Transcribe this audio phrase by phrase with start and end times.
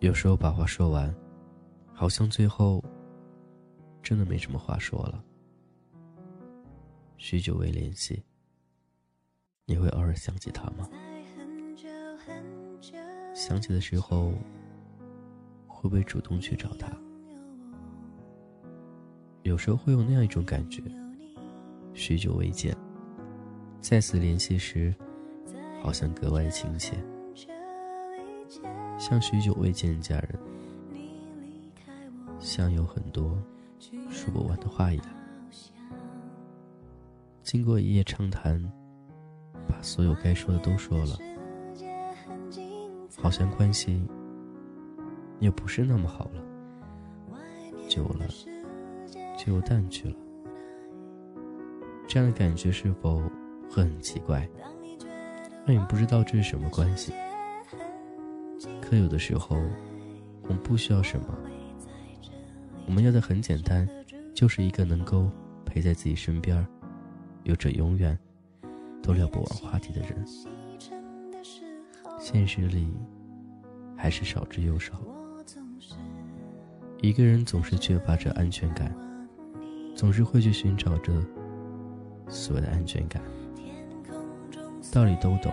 [0.00, 1.14] 有时候把话说完，
[1.92, 2.82] 好像最后
[4.02, 5.22] 真的没什么话说了。
[7.18, 8.22] 许久未联系，
[9.66, 10.88] 你会偶尔想起他吗？
[13.34, 14.32] 想起的时候，
[15.66, 16.90] 会不会主动去找他？
[19.42, 20.82] 有时候会有那样一种感觉：
[21.92, 22.74] 许久未见，
[23.82, 24.94] 再次联系时，
[25.82, 26.96] 好像格外亲切。
[29.00, 30.38] 像许久未见的家人，
[32.38, 33.42] 像有很多
[34.10, 35.06] 说不完的话一样。
[37.42, 38.62] 经过一夜长谈，
[39.66, 41.16] 把所有该说的都说了，
[43.16, 44.06] 好像关系
[45.38, 46.44] 也不是那么好了。
[47.88, 48.26] 久了，
[49.34, 50.16] 就又淡去了。
[52.06, 53.18] 这样的感觉是否
[53.70, 54.46] 会很奇怪？
[55.64, 57.14] 让你不知道这是什么关系？
[58.90, 59.56] 可有的时候，
[60.42, 61.26] 我们不需要什么，
[62.86, 63.88] 我们要的很简单，
[64.34, 65.30] 就是一个能够
[65.64, 66.66] 陪在自己身边，
[67.44, 68.18] 有着永远
[69.00, 70.26] 都聊不完话题的人。
[72.18, 72.92] 现实里，
[73.96, 75.00] 还是少之又少。
[77.00, 78.92] 一个人总是缺乏着安全感，
[79.94, 81.12] 总是会去寻找着
[82.26, 83.22] 所谓的安全感。
[84.92, 85.52] 道理都懂，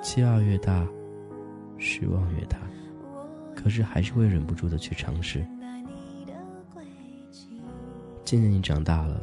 [0.00, 0.88] 期望越大。
[1.78, 2.58] 失望越大，
[3.54, 5.46] 可是还是会忍不住的去尝试。
[8.24, 9.22] 渐渐你长大了，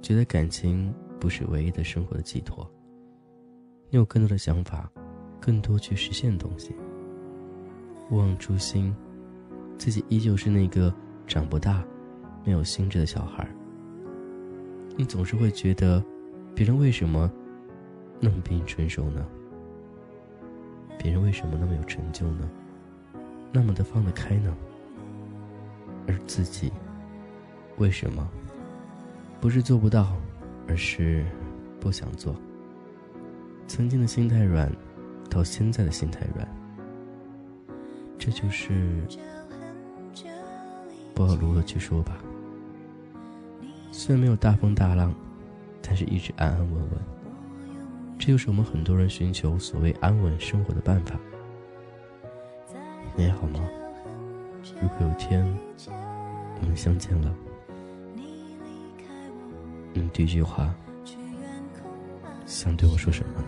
[0.00, 2.70] 觉得感情不是唯一的生活的寄托。
[3.88, 4.88] 你有更多的想法，
[5.40, 6.72] 更多去实现东西。
[8.10, 8.94] 勿忘初心，
[9.76, 10.94] 自己依旧是那个
[11.26, 11.84] 长不大、
[12.44, 13.48] 没有心智的小孩。
[14.96, 16.04] 你总是会觉得，
[16.54, 17.28] 别人为什么
[18.20, 19.26] 那么比你成熟呢？
[21.02, 22.46] 别人为什么那么有成就呢？
[23.50, 24.54] 那么的放得开呢？
[26.06, 26.70] 而自己
[27.78, 28.28] 为什么
[29.40, 30.14] 不是做不到，
[30.68, 31.24] 而是
[31.80, 32.36] 不想做？
[33.66, 34.70] 曾经的心太软，
[35.30, 36.46] 到现在的心太软，
[38.18, 39.02] 这就是
[41.14, 42.18] 不好如何去说吧。
[43.90, 45.14] 虽然没有大风大浪，
[45.80, 47.19] 但是一直安安稳稳。
[48.20, 51.18] 这就是我们很多人寻求所谓安稳生活的办法。
[53.16, 53.58] 你还好吗？
[54.80, 55.42] 如果有天
[56.60, 57.34] 我们相见了，
[59.94, 60.72] 你第一句话
[62.44, 63.46] 想对我说什么呢？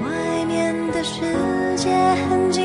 [0.00, 1.20] 外面的世
[1.76, 1.90] 界
[2.28, 2.64] 很精